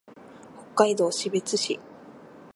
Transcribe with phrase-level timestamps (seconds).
[0.75, 1.79] 北海道士別市